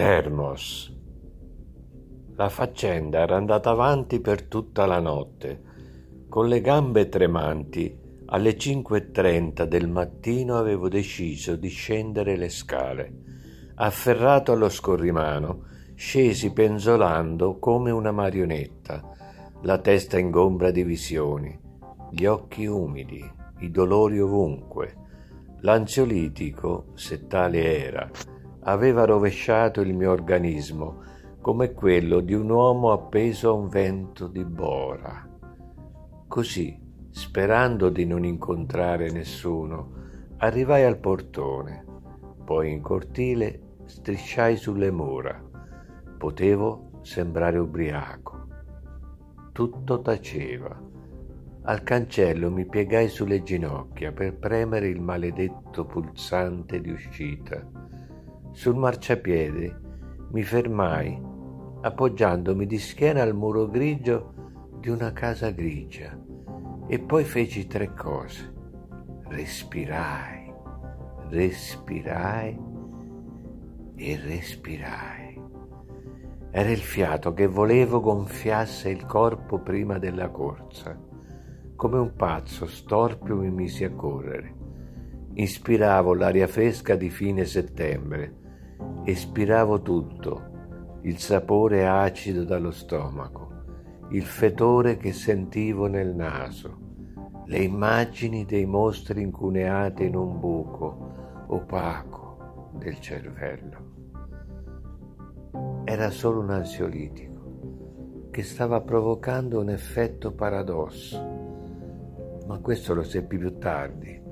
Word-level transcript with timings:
Termos. 0.00 0.90
La 2.36 2.48
faccenda 2.48 3.18
era 3.18 3.36
andata 3.36 3.68
avanti 3.68 4.18
per 4.20 4.44
tutta 4.44 4.86
la 4.86 4.98
notte. 4.98 5.62
Con 6.26 6.48
le 6.48 6.62
gambe 6.62 7.10
tremanti, 7.10 7.94
alle 8.24 8.56
5.30 8.56 9.64
del 9.64 9.88
mattino 9.88 10.56
avevo 10.56 10.88
deciso 10.88 11.54
di 11.54 11.68
scendere 11.68 12.38
le 12.38 12.48
scale. 12.48 13.12
Afferrato 13.74 14.52
allo 14.52 14.70
scorrimano, 14.70 15.64
scesi 15.96 16.50
penzolando 16.50 17.58
come 17.58 17.90
una 17.90 18.10
marionetta, 18.10 19.06
la 19.60 19.76
testa 19.80 20.18
ingombra 20.18 20.70
di 20.70 20.82
visioni, 20.82 21.60
gli 22.10 22.24
occhi 22.24 22.64
umidi, 22.64 23.22
i 23.58 23.70
dolori 23.70 24.18
ovunque. 24.18 24.96
L'ansiolitico, 25.60 26.86
se 26.94 27.26
tale 27.26 27.84
era, 27.84 28.10
aveva 28.62 29.04
rovesciato 29.04 29.80
il 29.80 29.94
mio 29.94 30.10
organismo 30.10 31.02
come 31.40 31.72
quello 31.72 32.20
di 32.20 32.34
un 32.34 32.50
uomo 32.50 32.92
appeso 32.92 33.50
a 33.50 33.52
un 33.52 33.68
vento 33.68 34.26
di 34.26 34.44
bora. 34.44 35.26
Così, 36.28 36.78
sperando 37.10 37.88
di 37.88 38.04
non 38.04 38.24
incontrare 38.24 39.10
nessuno, 39.10 39.92
arrivai 40.38 40.84
al 40.84 40.98
portone, 40.98 41.84
poi 42.44 42.70
in 42.72 42.82
cortile 42.82 43.76
strisciai 43.86 44.56
sulle 44.56 44.90
mura. 44.90 45.42
Potevo 46.18 46.90
sembrare 47.00 47.58
ubriaco. 47.58 48.46
Tutto 49.52 50.00
taceva. 50.02 50.88
Al 51.62 51.82
cancello 51.82 52.50
mi 52.50 52.66
piegai 52.66 53.08
sulle 53.08 53.42
ginocchia 53.42 54.12
per 54.12 54.36
premere 54.36 54.88
il 54.88 55.00
maledetto 55.00 55.86
pulsante 55.86 56.80
di 56.80 56.90
uscita. 56.90 57.66
Sul 58.52 58.76
marciapiede 58.76 59.80
mi 60.32 60.42
fermai, 60.42 61.20
appoggiandomi 61.82 62.66
di 62.66 62.78
schiena 62.78 63.22
al 63.22 63.34
muro 63.34 63.66
grigio 63.66 64.34
di 64.78 64.88
una 64.88 65.12
casa 65.12 65.50
grigia, 65.50 66.18
e 66.86 66.98
poi 66.98 67.24
feci 67.24 67.66
tre 67.66 67.94
cose. 67.94 68.52
Respirai, 69.28 70.52
respirai 71.28 72.58
e 73.94 74.20
respirai. 74.24 75.42
Era 76.50 76.70
il 76.70 76.78
fiato 76.78 77.32
che 77.32 77.46
volevo 77.46 78.00
gonfiasse 78.00 78.88
il 78.90 79.06
corpo 79.06 79.60
prima 79.60 79.98
della 79.98 80.30
corsa. 80.30 80.98
Come 81.76 81.98
un 81.98 82.14
pazzo 82.16 82.66
storpio 82.66 83.36
mi 83.36 83.50
misi 83.50 83.84
a 83.84 83.92
correre. 83.92 84.59
Ispiravo 85.32 86.14
l'aria 86.14 86.46
fresca 86.46 86.96
di 86.96 87.08
fine 87.08 87.44
settembre, 87.44 88.34
espiravo 89.04 89.80
tutto, 89.80 90.98
il 91.02 91.18
sapore 91.18 91.86
acido 91.86 92.44
dallo 92.44 92.70
stomaco, 92.70 93.48
il 94.10 94.24
fetore 94.24 94.96
che 94.96 95.12
sentivo 95.12 95.86
nel 95.86 96.14
naso, 96.14 96.78
le 97.46 97.58
immagini 97.58 98.44
dei 98.44 98.66
mostri 98.66 99.22
incuneati 99.22 100.04
in 100.04 100.16
un 100.16 100.38
buco 100.40 101.44
opaco 101.46 102.72
del 102.74 103.00
cervello. 103.00 103.88
Era 105.84 106.10
solo 106.10 106.40
un 106.40 106.50
ansiolitico 106.50 107.30
che 108.30 108.42
stava 108.42 108.80
provocando 108.80 109.60
un 109.60 109.70
effetto 109.70 110.32
paradosso. 110.32 111.38
Ma 112.46 112.58
questo 112.58 112.94
lo 112.94 113.02
seppi 113.02 113.38
più 113.38 113.58
tardi. 113.58 114.29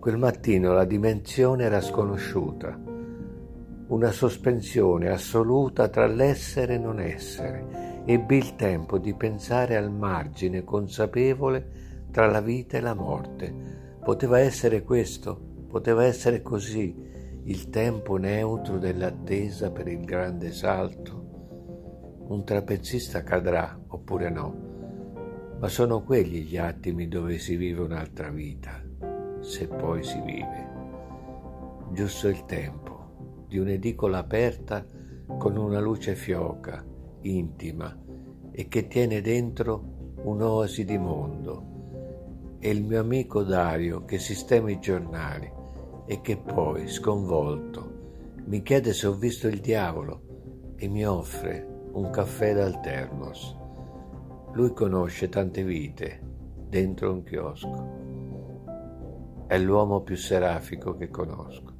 Quel 0.00 0.16
mattino 0.16 0.72
la 0.72 0.86
dimensione 0.86 1.64
era 1.64 1.82
sconosciuta, 1.82 2.74
una 3.88 4.10
sospensione 4.10 5.10
assoluta 5.10 5.88
tra 5.88 6.06
l'essere 6.06 6.76
e 6.76 6.78
non 6.78 7.00
essere. 7.00 8.02
Ebbi 8.06 8.36
il 8.38 8.56
tempo 8.56 8.96
di 8.96 9.12
pensare 9.12 9.76
al 9.76 9.92
margine 9.92 10.64
consapevole 10.64 12.08
tra 12.10 12.26
la 12.28 12.40
vita 12.40 12.78
e 12.78 12.80
la 12.80 12.94
morte. 12.94 13.54
Poteva 14.02 14.38
essere 14.38 14.84
questo, 14.84 15.38
poteva 15.68 16.02
essere 16.04 16.40
così, 16.40 16.96
il 17.44 17.68
tempo 17.68 18.16
neutro 18.16 18.78
dell'attesa 18.78 19.70
per 19.70 19.86
il 19.86 20.02
grande 20.06 20.50
salto. 20.52 22.24
Un 22.26 22.42
trapezista 22.42 23.22
cadrà 23.22 23.78
oppure 23.88 24.30
no, 24.30 25.56
ma 25.60 25.68
sono 25.68 26.02
quelli 26.02 26.40
gli 26.40 26.56
attimi 26.56 27.06
dove 27.06 27.36
si 27.36 27.56
vive 27.56 27.82
un'altra 27.82 28.30
vita, 28.30 28.88
se 29.40 29.66
poi 29.66 30.02
si 30.02 30.20
vive. 30.20 30.68
Giusto 31.92 32.28
il 32.28 32.44
tempo 32.44 33.44
di 33.48 33.58
un'edicola 33.58 34.18
aperta 34.18 34.84
con 35.38 35.56
una 35.56 35.80
luce 35.80 36.14
fioca, 36.14 36.84
intima 37.22 37.96
e 38.52 38.68
che 38.68 38.86
tiene 38.86 39.20
dentro 39.20 40.14
un'oasi 40.22 40.84
di 40.84 40.98
mondo. 40.98 42.58
E 42.58 42.70
il 42.70 42.84
mio 42.84 43.00
amico 43.00 43.42
Dario 43.42 44.04
che 44.04 44.18
sistema 44.18 44.70
i 44.70 44.78
giornali 44.78 45.50
e 46.06 46.20
che 46.20 46.36
poi, 46.36 46.88
sconvolto, 46.88 47.98
mi 48.44 48.62
chiede 48.62 48.92
se 48.92 49.06
ho 49.06 49.14
visto 49.14 49.48
il 49.48 49.60
diavolo 49.60 50.74
e 50.76 50.88
mi 50.88 51.06
offre 51.06 51.66
un 51.92 52.10
caffè 52.10 52.54
dal 52.54 52.80
termos. 52.80 53.56
Lui 54.52 54.72
conosce 54.72 55.28
tante 55.28 55.62
vite 55.62 56.20
dentro 56.68 57.12
un 57.12 57.22
chiosco. 57.22 57.99
È 59.50 59.58
l'uomo 59.58 60.02
più 60.02 60.14
serafico 60.14 60.94
che 60.94 61.08
conosco. 61.08 61.79